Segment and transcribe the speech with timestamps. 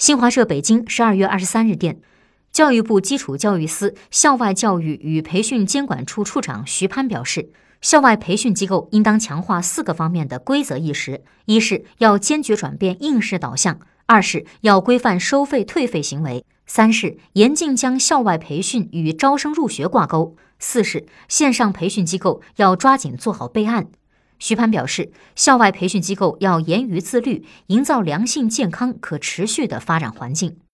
[0.00, 2.00] 新华社北京十二月二十三日电，
[2.50, 7.50] 教育部基础教育司校外教育与培训监管处处长徐攀表示，
[7.82, 13.74] 校外培训机构应当强化四个方面的规则意识：一是要坚决转变应试导向；
[14.06, 23.88] 二是要规范收费退费行为；三是严禁将校外培训与招生入学挂钩；四是线上培训机构要抓紧做好备案。
[24.40, 30.56] 徐攀表示，校外培训机构要严于自律，营造良性、健康、可持续的发展环境。